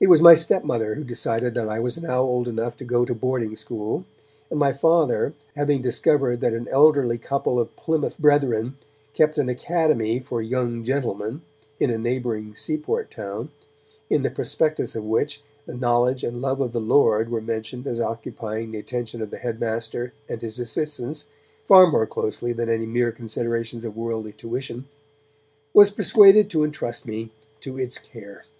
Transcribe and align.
It 0.00 0.08
was 0.08 0.20
my 0.22 0.34
stepmother 0.34 0.94
who 0.94 1.02
decided 1.02 1.54
that 1.54 1.68
I 1.68 1.80
was 1.80 2.00
now 2.00 2.22
old 2.22 2.46
enough 2.46 2.76
to 2.76 2.84
go 2.84 3.04
to 3.04 3.12
boarding 3.12 3.56
school, 3.56 4.04
and 4.48 4.56
my 4.60 4.72
Father, 4.72 5.34
having 5.56 5.82
discovered 5.82 6.38
that 6.38 6.54
an 6.54 6.68
elderly 6.68 7.18
couple 7.18 7.58
of 7.58 7.74
Plymouth 7.74 8.16
Brethren 8.20 8.76
kept 9.12 9.36
an 9.36 9.48
'academy 9.48 10.20
for 10.20 10.40
young 10.40 10.84
gentlemen' 10.84 11.42
in 11.80 11.90
a 11.90 11.98
neighbouring 11.98 12.54
seaport 12.54 13.10
town, 13.10 13.50
in 14.08 14.22
the 14.22 14.30
prospectus 14.30 14.94
of 14.94 15.02
which 15.02 15.42
the 15.66 15.74
knowledge 15.74 16.22
and 16.22 16.40
love 16.40 16.60
of 16.60 16.72
the 16.72 16.80
Lord 16.80 17.30
were 17.30 17.40
mentioned 17.40 17.88
as 17.88 17.98
occupying 17.98 18.70
the 18.70 18.78
attention 18.78 19.20
of 19.20 19.30
the 19.30 19.38
head 19.38 19.58
master 19.58 20.12
and 20.28 20.40
his 20.40 20.60
assistants 20.60 21.26
far 21.66 21.88
more 21.90 22.06
closely 22.06 22.52
than 22.52 22.68
any 22.68 22.86
mere 22.86 23.10
considerations 23.10 23.84
of 23.84 23.96
worldly 23.96 24.32
tuition, 24.34 24.84
was 25.74 25.90
persuaded 25.90 26.48
to 26.50 26.62
entrust 26.62 27.08
me 27.08 27.32
to 27.60 27.76
its 27.76 27.98
care. 27.98 28.44